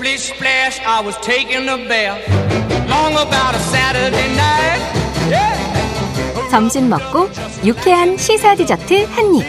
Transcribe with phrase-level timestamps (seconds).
[0.00, 2.24] Splish splash, I was taking a bath.
[2.88, 4.80] Long about a Saturday night.
[5.28, 6.48] Yeah.
[6.50, 7.28] 점심 먹고
[7.66, 9.44] 유쾌한 시사 디저트 한 입.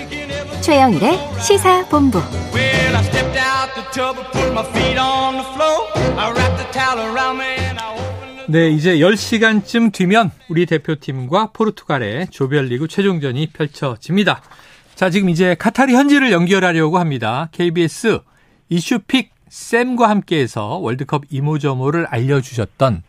[0.62, 2.20] 최영일의 시사 본부.
[2.54, 5.88] Well, I stepped out the tub and put my feet on the floor.
[6.20, 10.66] I wrapped the towel around me and I opened the 네, 이제 10시간쯤 뒤면 우리
[10.66, 14.42] 대표팀과 포르투갈의 조별리그 최종전이 펼쳐집니다.
[14.96, 17.48] 자, 지금 이제 카타르 현지를 연결하려고 합니다.
[17.54, 18.20] KBS
[18.68, 23.04] 이슈픽 쌤과 함께해서 월드컵 이모저모를 알려주셨던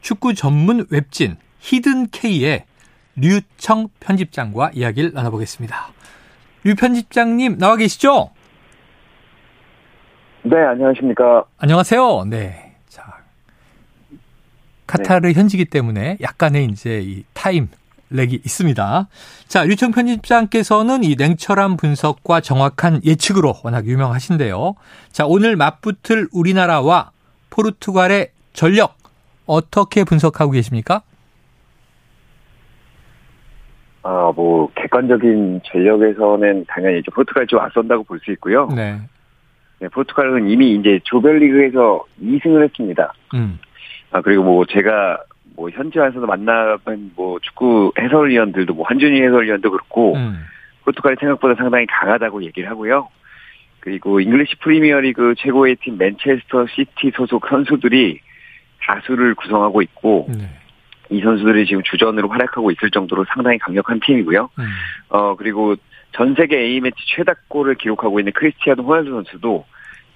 [0.00, 2.64] 축구 전문 웹진 히든K의
[3.16, 5.88] 류청 편집장과 이야기를 나눠보겠습니다.
[6.64, 8.30] 류 편집장님 나와 계시죠?
[10.44, 11.44] 네, 안녕하십니까.
[11.58, 12.24] 안녕하세요.
[12.24, 12.74] 네.
[12.88, 13.18] 자.
[14.86, 17.68] 카타르 현지이기 때문에 약간의 이제 이 time
[18.12, 19.08] lag이 있습니다.
[19.48, 24.74] 자, 류청 편집장께서는 이 냉철한 분석과 정확한 예측으로 워낙 유명하신데요.
[25.10, 27.10] 자, 오늘 맞붙을 우리나라와
[27.50, 28.94] 포르투갈의 전력
[29.46, 31.02] 어떻게 분석하고 계십니까?
[34.04, 38.66] 아, 뭐, 객관적인 전력에서는 당연히 좀 포르투갈이 좀 앞선다고 볼 수 있고요.
[38.74, 39.00] 네.
[39.78, 43.12] 네, 포르투갈은 이미 이제 조별리그에서 2승을 했습니다.
[43.34, 43.58] 음.
[44.10, 45.18] 아, 그리고 뭐 제가
[45.56, 50.44] 뭐 현지 와서도 만나본 뭐 축구 해설위원들도 뭐 한준희 해설위원도 그렇고 음.
[50.84, 53.08] 포르투갈이 생각보다 상당히 강하다고 얘기를 하고요.
[53.80, 58.20] 그리고 잉글리시 프리미어리그 최고의 팀 맨체스터 시티 소속 선수들이
[58.80, 60.48] 다수를 구성하고 있고 네.
[61.10, 64.48] 이 선수들이 지금 주전으로 활약하고 있을 정도로 상당히 강력한 팀이고요.
[64.58, 64.64] 음.
[65.08, 65.76] 어, 그리고
[66.12, 69.64] 전 세계 A매치 최다골을 기록하고 있는 크리스티아노 호날두 선수도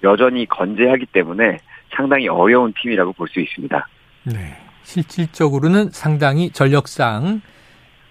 [0.03, 1.59] 여전히 건재하기 때문에
[1.95, 3.87] 상당히 어려운 팀이라고 볼 수 있습니다.
[4.25, 4.66] 네.
[4.87, 7.41] 실질적으로는 상당히 전력상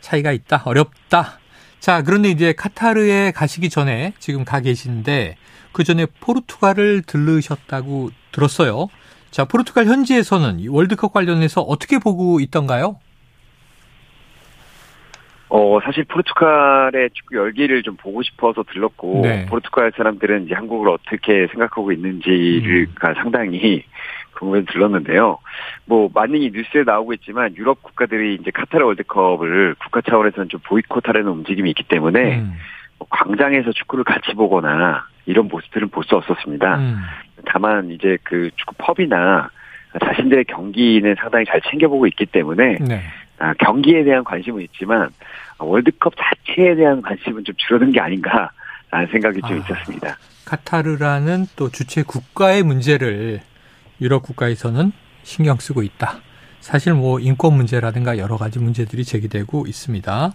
[0.01, 0.63] 차이가 있다.
[0.67, 1.39] 어렵다.
[1.81, 5.37] 자, 그런데 이제 카타르에 가시기 전에 지금 가 계신데
[5.73, 8.89] 그 전에 포르투갈을 들르셨다고 들었어요.
[9.31, 12.99] 자, 포르투갈 현지에서는 이 월드컵 관련해서 어떻게 보고 있던가요?
[15.49, 19.47] 어, 사실 포르투갈의 축구 열기를 좀 보고 싶어서 들렀고, 네.
[19.47, 23.85] 포르투갈 사람들은 이제 한국을 어떻게 생각하고 있는지가 상당히
[24.39, 25.39] 궁금해서 들렀는데요.
[25.85, 31.71] 뭐, 많이 뉴스에 나오고 있지만, 유럽 국가들이 이제 카타르 월드컵을 국가 차원에서는 좀 보이콧하려는 움직임이
[31.71, 32.53] 있기 때문에, 음.
[32.99, 36.77] 뭐 광장에서 축구를 같이 보거나, 이런 모습들은 볼 수 없었습니다.
[36.77, 37.01] 음.
[37.47, 39.51] 다만, 이제 그 축구 펍이나,
[40.05, 43.03] 자신들의 경기는 상당히 잘 챙겨보고 있기 때문에, 네.
[43.39, 45.11] 아, 경기에 대한 관심은 있지만
[45.59, 49.55] 아, 월드컵 자체에 대한 관심은 좀 줄어든 게 아닌가라는 생각이 좀 아.
[49.57, 50.17] 있었습니다.
[50.47, 53.41] 카타르라는 또 주체 국가의 문제를
[54.01, 54.93] 유럽 국가에서는
[55.23, 56.21] 신경 쓰고 있다.
[56.61, 60.33] 사실 뭐 인권 문제라든가 여러 가지 문제들이 제기되고 있습니다.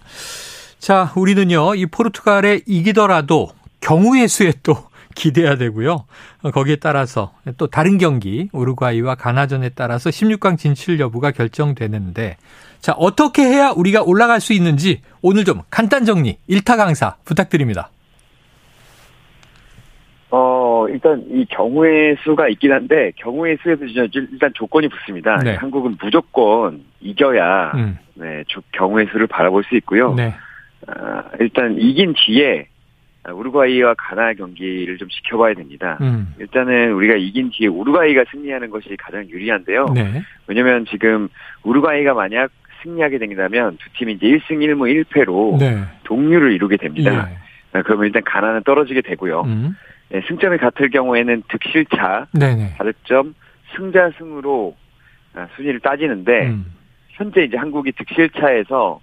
[0.78, 6.06] 자, 우리는요, 이 포르투갈에 이기더라도 경우의 수에 또 기대해야 되고요.
[6.42, 12.38] 어, 거기에 따라서 또 다른 경기, 우루과이와 가나전에 따라서 16강 진출 여부가 결정되는데,
[12.80, 17.90] 자, 어떻게 해야 우리가 올라갈 수 있는지 오늘 좀 간단 정리, 일타 강사 부탁드립니다.
[20.34, 25.36] 어, 일단 이 경우의 수가 있긴 한데 경우의 수에도 진짜 일단 조건이 붙습니다.
[25.44, 25.54] 네.
[25.56, 30.14] 한국은 무조건 이겨야 음, 네, 조- 경우의 수를 바라볼 수 있고요.
[30.14, 30.34] 네.
[30.86, 32.66] 아, 일단 이긴 뒤에
[33.30, 35.98] 우루과이와 가나 경기를 좀 지켜봐야 됩니다.
[36.00, 39.86] 음, 일단은 우리가 이긴 뒤에 우루과이가 승리하는 것이 가장 유리한데요.
[39.94, 40.22] 네.
[40.46, 41.28] 왜냐면 지금
[41.62, 42.50] 우루과이가 만약
[42.82, 45.82] 승리하게 된다면 두 팀이 이제 1승 1무 1패로 네.
[46.04, 47.28] 동률을 이루게 됩니다.
[47.30, 47.41] 예.
[47.72, 49.42] 아, 그러면 일단 가나는 떨어지게 되고요.
[49.42, 49.76] 음.
[50.14, 52.74] 예, 승점이 같을 경우에는 득실차, 네네.
[52.76, 53.34] 다득점,
[53.76, 54.76] 승자승으로
[55.34, 56.66] 아, 순위를 따지는데 음.
[57.10, 59.00] 현재 이제 한국이 득실차에서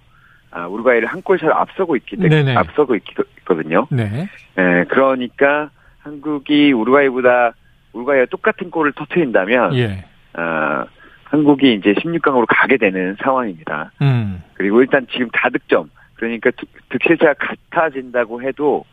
[0.52, 2.16] 아, 우루과이를 한 골차로 앞서고 있기.
[2.16, 3.02] 때문에 앞서고 있,
[3.38, 3.86] 있거든요.
[3.90, 4.28] 네.
[4.58, 5.70] 예, 그러니까
[6.00, 7.52] 한국이 우루과이보다
[7.92, 10.04] 우루과이가 똑같은 골을 터트린다면 예.
[10.34, 10.86] 아,
[11.24, 13.92] 한국이 이제 16강으로 가게 되는 상황입니다.
[14.02, 14.42] 음.
[14.54, 18.84] 그리고 일단 지금 다득점 그러니까 득- 득실차가 같아진다고 해도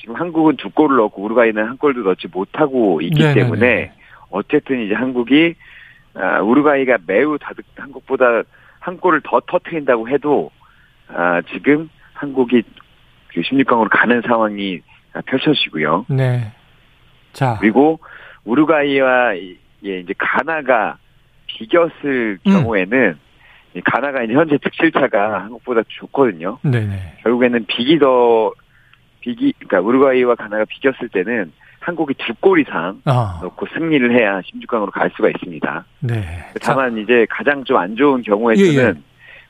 [0.00, 3.34] 지금 한국은 두 골을 넣고 우루과이는 한 골도 넣지 못하고 있기 네네네.
[3.40, 3.92] 때문에
[4.30, 5.54] 어쨌든 이제 한국이
[6.14, 8.42] 아, 우루과이가 매우 다득 한국보다
[8.80, 10.50] 한 골을 더 터트린다고 해도
[11.08, 12.62] 아, 지금 한국이
[13.28, 14.80] 그 16강으로 가는 상황이
[15.12, 16.06] 아, 펼쳐지고요.
[16.08, 16.50] 네.
[17.32, 17.58] 자.
[17.60, 18.00] 그리고
[18.44, 20.98] 우루과이와 이- 예, 이제 가나가
[21.46, 22.52] 비겼을 음.
[22.52, 23.16] 경우에는 이
[23.80, 26.58] 가나가 이제 현재 득실차가 한국보다 좋거든요.
[26.62, 27.18] 네네.
[27.22, 28.52] 결국에는 비기 더
[29.20, 33.40] 비기 그러니까 우루과이와 가나가 비겼을 때는 한국이 두 골 이상 아.
[33.42, 35.84] 넣고 승리를 해야 16강으로 갈 수가 있습니다.
[36.00, 36.22] 네.
[36.60, 38.94] 자, 다만 이제 가장 좀 안 좋은 경우에서는 예, 예.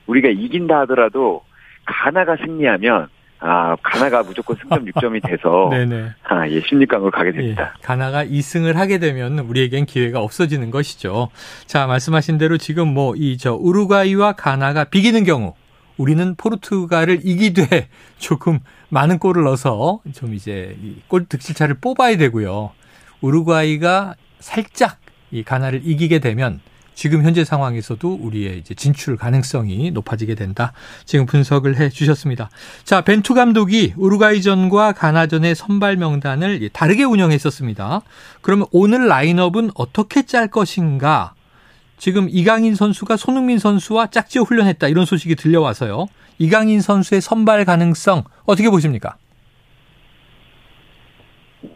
[0.07, 1.43] 우리가 이긴다 하더라도
[1.85, 3.09] 가나가 승리하면
[3.45, 6.11] 아, 가나가 무조건 승점 6점이 돼서 네네.
[6.29, 7.75] 아, 예, 16강으로 가게 됩니다.
[7.77, 11.29] 예, 가나가 2승을 하게 되면 우리에겐 기회가 없어지는 것이죠.
[11.67, 15.55] 자, 말씀하신 대로 지금 뭐 이 저 우루과이와 가나가 비기는 경우
[15.97, 20.77] 우리는 포르투갈을 이기되 조금 많은 골을 넣어서 좀 이제
[21.09, 22.71] 골 득실차를 뽑아야 되고요.
[23.21, 24.99] 우루과이가 살짝
[25.31, 26.61] 이 가나를 이기게 되면
[26.95, 30.73] 지금 현재 상황에서도 우리의 이제 진출 가능성이 높아지게 된다.
[31.05, 32.51] 지금 분석을 해 주셨습니다.
[32.85, 38.03] 자, 벤투 감독이 우루과이전과 가나전의 선발 명단을 다르게 운영했었습니다.
[38.41, 41.35] 그러면 오늘 라인업은 어떻게 짤 것인가?
[41.99, 46.09] 지금 이강인 선수가 손흥민 선수와 짝지어 훈련했다 이런 소식이 들려와서요.
[46.39, 49.17] 이강인 선수의 선발 가능성 어떻게 보십니까?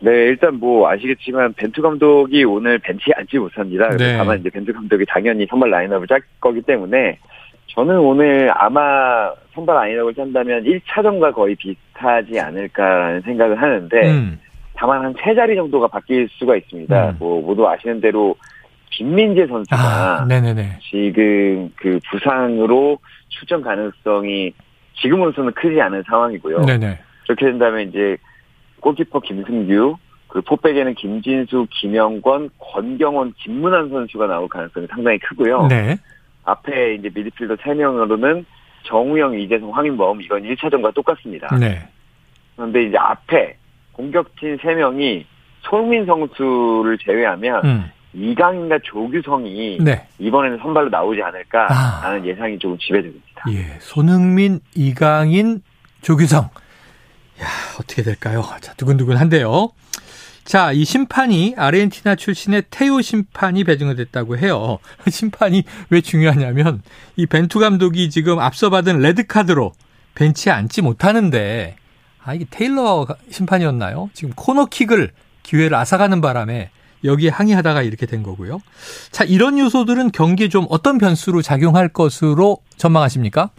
[0.01, 3.89] 네, 일단 뭐 아시겠지만 벤투 감독이 오늘 벤치에 앉지 못합니다.
[3.97, 4.17] 네.
[4.17, 7.19] 다만 이제 벤투 감독이 당연히 선발 라인업을 짤 거기 때문에
[7.69, 14.41] 저는 오늘 아마 선발 라인업을 짠다면 1차전과 거의 비슷하지 않을까라는 생각을 하는데 음,
[14.75, 17.11] 다만 한 세 자리 정도가 바뀔 수가 있습니다.
[17.11, 17.17] 음.
[17.19, 18.37] 뭐 모두 아시는 대로
[18.91, 20.27] 김민재 선수가 아.
[20.91, 22.99] 지금 그 부상으로
[23.29, 24.53] 출전 가능성이
[24.95, 26.63] 지금으로서는 크지 않은 상황이고요.
[26.63, 26.99] 네네.
[27.25, 28.17] 그렇게 된다면 이제
[28.87, 29.97] 골키퍼 김승규,
[30.29, 35.67] 그 포백에는 김진수, 김영권, 권경원, 김문환 선수가 나올 가능성이 상당히 크고요.
[35.67, 35.97] 네.
[36.45, 38.45] 앞에 이제 미드필더 3명으로는
[38.85, 41.49] 정우영, 이재성, 황인범 이건 1차전과 똑같습니다.
[41.59, 41.89] 네.
[42.55, 43.57] 그런데 이제 앞에
[43.93, 45.25] 공격진 3명이
[45.63, 50.07] 손흥민 선수를 제외하면 음, 이강인과 조규성이 네.
[50.21, 52.25] 이번에는 선발로 나오지 않을까라는 아.
[52.25, 53.47] 예상이 조금 지배됩니다.
[53.51, 53.81] 예.
[53.81, 55.63] 손흥민, 이강인,
[56.03, 56.49] 조규성.
[57.43, 57.47] 야,
[57.79, 58.45] 어떻게 될까요?
[58.61, 59.71] 자, 두근두근한데요.
[60.45, 64.79] 자, 이 심판이 아르헨티나 출신의 테오 심판이 배정이 됐다고 해요.
[65.11, 66.83] 심판이 왜 중요하냐면
[67.17, 69.73] 이 벤투 감독이 지금 앞서 받은 레드 카드로
[70.15, 71.77] 벤치에 앉지 못하는데
[72.23, 74.11] 아, 이게 테일러 심판이었나요?
[74.15, 75.13] 지금 코너킥을
[75.43, 76.71] 기회를 앗아가는 바람에
[77.05, 78.61] 여기에 항의하다가 이렇게 된 거고요.
[79.11, 83.51] 자, 이런 요소들은 경기에 좀 어떤 변수로 작용할 것으로 전망하십니까?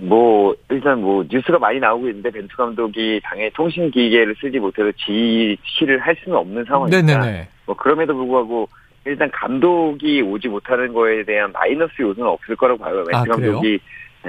[0.00, 5.98] 뭐 일단 뭐 뉴스가 많이 나오고 있는데 벤투 감독이 당의 통신 기계를 쓰지 못해서 지시를
[5.98, 7.18] 할 수는 없는 상황입니다.
[7.18, 7.48] 네네네.
[7.66, 8.68] 뭐 그럼에도 불구하고
[9.04, 13.04] 일단 감독이 오지 못하는 거에 대한 마이너스 요소는 없을 거라고 봐요.
[13.04, 13.24] 벤투 아?
[13.24, 13.78] 감독이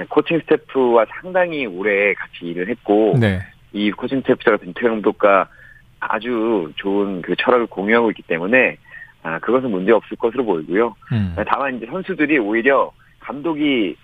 [0.08, 3.40] 코칭 스태프와 상당히 오래 같이 일을 했고 네.
[3.72, 5.48] 이 코칭 스태프가 벤투 감독과
[6.00, 8.76] 아주 좋은 그 철학을 공유하고 있기 때문에
[9.22, 10.94] 아 그것은 문제 없을 것으로 보이고요.
[11.12, 11.36] 음.
[11.46, 12.90] 다만 이제 선수들이 오히려
[13.20, 13.96] 감독이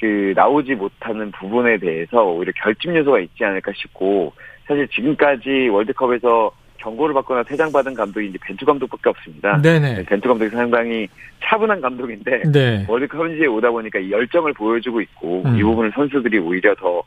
[0.00, 4.32] 그 나오지 못하는 부분에 대해서 오히려 결집 요소가 있지 않을까 싶고
[4.66, 9.60] 사실 지금까지 월드컵에서 경고를 받거나 퇴장 받은 감독이 이제 벤투 감독밖에 없습니다.
[9.60, 10.04] 네네.
[10.04, 11.08] 벤투 감독이 상당히
[11.42, 12.86] 차분한 감독인데 네.
[12.88, 15.58] 월드컵 현지에 오다 보니까 이 열정을 보여주고 있고 음.
[15.58, 17.02] 이 부분을 선수들이 오히려 더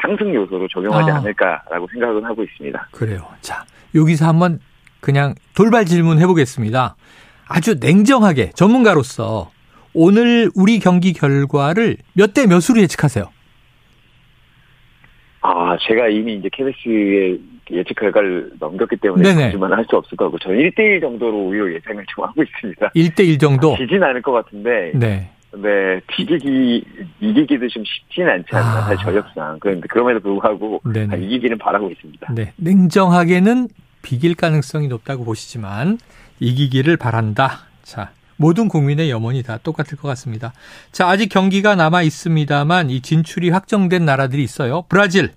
[0.00, 1.16] 상승 요소로 적용하지 아.
[1.16, 2.88] 않을까라고 생각은 하고 있습니다.
[2.92, 3.26] 그래요.
[3.40, 3.64] 자,
[3.94, 4.60] 여기서 한번
[5.00, 6.96] 그냥 돌발 질문 해보겠습니다.
[7.48, 9.50] 아주 냉정하게 전문가로서
[10.06, 13.24] 오늘 우리 경기 결과를 몇 대 몇으로 예측하세요?
[15.40, 17.40] 아, 제가 이미 이제 KBS의
[17.70, 19.44] 예측 결과를 넘겼기 때문에 네네.
[19.46, 22.90] 거짓말 할수 없을 거고 저는 1대1 정도로 오히려 예상을 좀 하고 있습니다.
[22.94, 23.76] 1대1 정도?
[23.76, 25.30] 지진 않을 것 같은데, 네.
[25.54, 26.84] 네, 이기기,
[27.20, 28.80] 이기기도 좀 쉽지는 않지 않나, 아.
[28.82, 29.58] 사실 전력상.
[29.60, 31.14] 그런데 그럼에도 불구하고 네네.
[31.14, 32.34] 아, 이기기는 바라고 있습니다.
[32.34, 32.52] 네.
[32.56, 33.68] 냉정하게는
[34.02, 35.98] 비길 가능성이 높다고 보시지만
[36.40, 37.60] 이기기를 바란다.
[37.82, 40.52] 자, 모든 국민의 염원이 다 똑같을 것 같습니다.
[40.92, 44.84] 자, 아직 경기가 남아 있습니다만 이 진출이 확정된 나라들이 있어요.
[44.88, 45.32] 브라질,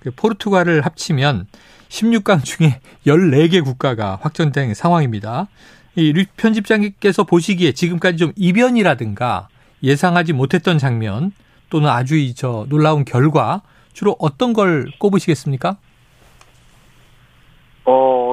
[0.00, 1.46] 그 포르투갈을 합치면
[1.88, 5.48] 16강 중에 14개 국가가 확정된 상황입니다.
[5.94, 9.48] 이류 편집장님께서 보시기에 지금까지 좀 이변이라든가
[9.82, 11.32] 예상하지 못했던 장면
[11.68, 15.76] 또는 아주 이저 놀라운 결과 주로 어떤 걸 꼽으시겠습니까?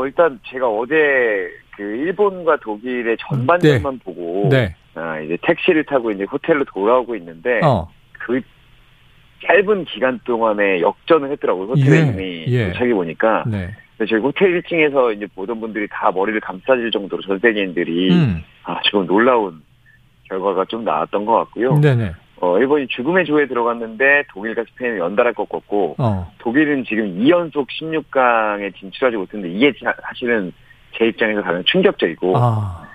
[0.07, 4.75] 어, 일단 제가 어제 그 일본과 독일의 전반전만 보고, 네.
[4.95, 7.87] 아, 이제 택시를 타고 이제 호텔로 돌아오고 있는데, 어.
[8.13, 8.41] 그
[9.45, 11.67] 짧은 기간 동안에 역전을 했더라고요.
[11.67, 12.67] 호텔에 예, 이미 예.
[12.71, 13.43] 도착해 보니까.
[13.47, 13.69] 네.
[14.09, 18.43] 저희 호텔 1층에서 이제 보던 분들이 다 머리를 감싸질 정도로 전 세계인들이 음.
[18.63, 19.61] 아, 조금 놀라운
[20.29, 21.79] 결과가 좀 나왔던 것 같고요.
[21.79, 22.11] 네네.
[22.39, 26.31] 어, 일본이 죽음의 조에 들어갔는데 독일과 스페인을 연달아 꺾었고 어.
[26.37, 30.51] 독일은 지금 2연속 16강에 진출하지 못했는데 이게 자- 사실은
[30.95, 32.87] 제 입장에서 가장 충격적이고 아.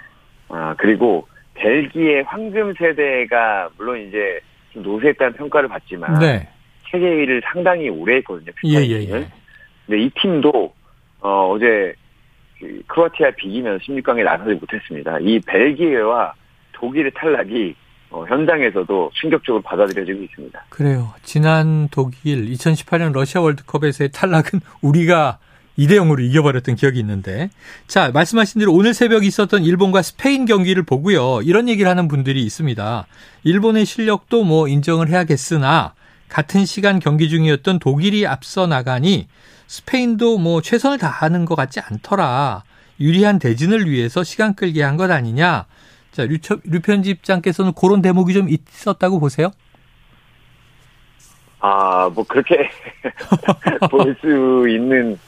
[0.49, 4.39] 아, 그리고 벨기에 황금 세대가 물론 이제
[4.73, 6.49] 좀 노쇠했다는 평가를 받지만 네.
[6.91, 8.53] 세계 1위를 상당히 오래 했거든요.
[8.65, 9.01] 예, 예.
[9.03, 9.27] 예.
[9.87, 10.73] 근데 이 팀도
[11.21, 11.95] 어, 어제
[12.61, 15.19] 그 크로아티아 비기면 16강에 나서지 못했습니다.
[15.21, 16.33] 이 벨기에와
[16.73, 17.75] 독일의 탈락이
[18.13, 20.65] 어, 현장에서도 충격적으로 받아들여지고 있습니다.
[20.69, 21.13] 그래요.
[21.25, 25.39] 지난 독일 2018년 러시아 월드컵에서의 탈락은 우리가
[25.79, 27.49] 2대 0으로 이겨버렸던 기억이 있는데.
[27.87, 31.41] 자, 말씀하신 대로 오늘 새벽 있었던 일본과 스페인 경기를 보고요.
[31.43, 33.07] 이런 얘기를 하는 분들이 있습니다.
[33.45, 35.95] 일본의 실력도 뭐 인정을 해야겠으나
[36.29, 39.29] 같은 시간 경기 중이었던 독일이 앞서 나가니
[39.67, 42.65] 스페인도 뭐 최선을 다하는 것 같지 않더라.
[43.01, 45.65] 유리한 대진을 위해서 시간 끌게 한 것 아니냐.
[46.13, 49.51] 자, 류, 류 편집장께서는 그런 대목이 좀 있었다고 보세요?
[51.61, 52.69] 아, 뭐 그렇게
[53.91, 55.19] 볼 수 있는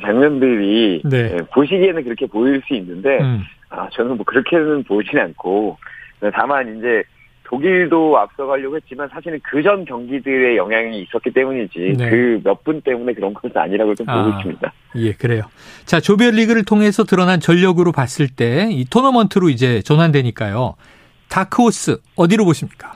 [0.00, 1.36] 장면들이 네.
[1.36, 3.42] 예, 보시기에는 그렇게 보일 수 있는데 음.
[3.70, 5.78] 아, 저는 뭐 그렇게는 보진 않고
[6.32, 7.04] 다만 이제
[7.54, 12.10] 독일도 앞서가려고 했지만 사실은 그전 경기들의 영향이 있었기 때문이지 네.
[12.10, 14.36] 그몇 분 때문에 그런 것은 아니라고 좀 보고 아.
[14.38, 14.72] 있습니다.
[14.96, 15.42] 예, 그래요.
[15.84, 20.74] 자, 조별리그를 통해서 드러난 전력으로 봤을 때 이 토너먼트로 이제 전환되니까요.
[21.28, 22.92] 다크호스 어디로 보십니까?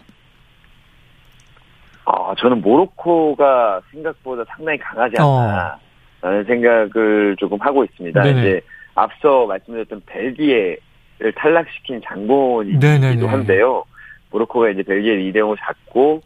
[2.05, 5.79] 아, 저는 모로코가 생각보다 상당히 강하지 않나
[6.21, 8.21] 라는 생각을 조금 하고 있습니다.
[8.21, 8.25] 어.
[8.25, 8.41] 네네.
[8.41, 8.61] 이제
[8.95, 10.79] 앞서 말씀드렸던 벨기에를
[11.37, 12.81] 탈락시킨 장본이기도.
[13.29, 13.85] 한데요.
[14.30, 16.23] 모로코가 이제 벨기에 2대 0을 잡고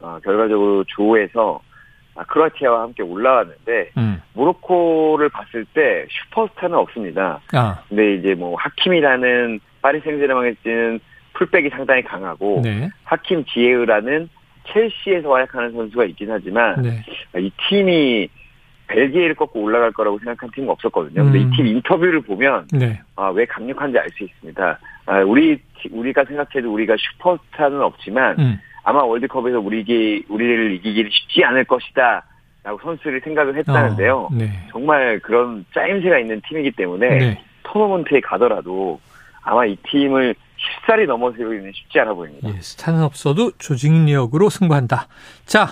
[0.00, 1.60] 어, 결과적으로 조에서
[2.16, 4.22] 아, 크로아티아와 함께 올라왔는데 음.
[4.34, 7.40] 모로코를 봤을 때 슈퍼스타는 없습니다.
[7.52, 11.00] 아, 근데 이제 뭐 하킴이라는 파리 생제르맹에 뛰는
[11.34, 12.88] 풀백이 상당히 강하고 네.
[13.04, 14.28] 하킴 지에우라는
[14.72, 17.04] 첼시에서 활약하는 선수가 있긴 하지만 네.
[17.36, 18.28] 이 팀이
[18.86, 21.24] 벨기에를 꺾고 올라갈 거라고 생각한 팀은 없었거든요.
[21.24, 21.52] 근데 음.
[21.52, 23.00] 이팀 인터뷰를 보면 네.
[23.16, 24.78] 아, 왜 강력한지 알 수 있습니다.
[25.06, 28.60] 아, 우리 티- 우리가 생각해도 우리가 슈퍼스타는 없지만 음.
[28.84, 32.24] 아마 월드컵에서 우리기 우리를 이기기는 쉽지 않을 것이다.
[32.62, 34.16] 라고 선수들이 생각을 했다는데요.
[34.20, 34.50] 어, 네.
[34.70, 37.44] 정말 그런 짜임새가 있는 팀이기 때문에 네.
[37.64, 38.98] 토너먼트에 가더라도
[39.42, 42.48] 아마 이 팀을 쉽사리 넘어서기는 쉽지 않아 보입니다.
[42.48, 45.08] 예, 스타는 없어도 조직력으로 승부한다.
[45.44, 45.68] 자,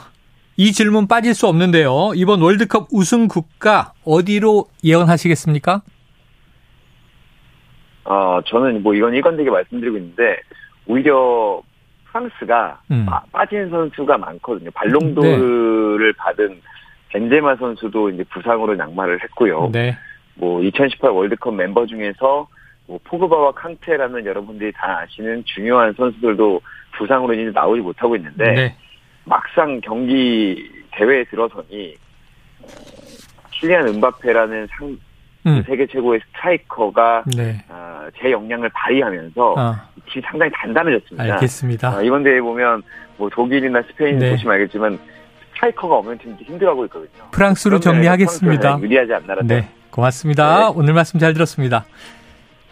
[0.58, 2.12] 이 질문 빠질 수 없는데요.
[2.14, 5.80] 이번 월드컵 우승 국가 어디로 예언하시겠습니까?
[8.04, 10.40] 어, 저는 뭐 이건 일관되게 말씀드리고 있는데,
[10.86, 11.62] 오히려
[12.06, 13.06] 프랑스가 음.
[13.06, 14.70] 빠- 빠진 선수가 많거든요.
[14.72, 16.60] 발롱도르를 받은
[17.08, 19.70] 벤제마 선수도 이제 부상으로 낙마를 했고요.
[19.72, 19.96] 네.
[20.34, 22.48] 뭐 2018 월드컵 멤버 중에서
[22.86, 26.60] 뭐 포그바와 캉테라는 여러분들이 다 아시는 중요한 선수들도
[26.96, 28.76] 부상으로 이제 나오지 못하고 있는데 네.
[29.24, 31.94] 막상 경기 대회에 들어서니
[32.62, 32.66] 어,
[33.52, 34.98] 킬리안 은바페라는 상
[35.46, 35.62] 음.
[35.66, 37.64] 세계 최고의 스트라이커가 네.
[37.68, 41.34] 아, 제 역량을 발휘하면서 아, 이 팀이 상당히 단단해졌습니다.
[41.34, 41.96] 알겠습니다.
[41.96, 42.82] 아, 이번 대회 보면
[43.16, 44.30] 뭐 독일이나 스페인 네.
[44.30, 44.98] 보시면 알겠지만
[45.54, 47.30] 스트라이커가 없는 팀도 힘들어하고 있거든요.
[47.32, 48.78] 프랑스로 정리하겠습니다.
[48.80, 50.68] 유리하지 않나라는 네, 고맙습니다.
[50.68, 50.72] 네.
[50.76, 51.84] 오늘 말씀 잘 들었습니다.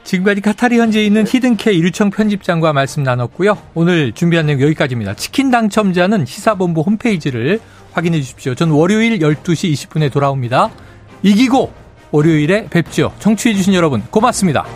[0.03, 3.59] 지금까지 카타르 현지에 있는 히든케 이류청 편집장과 말씀 나눴고요.
[3.75, 5.15] 오늘 준비한 내용 여기까지입니다.
[5.15, 7.61] 치킨 당첨자는 시사본부 홈페이지를
[7.93, 8.55] 확인해 주십시오.
[8.55, 10.71] 전 월요일 12시 20분에 돌아옵니다.
[11.23, 11.80] 이기고
[12.11, 13.12] 월요일에 뵙죠.
[13.19, 14.67] 청취해 주신 여러분 고맙습니다.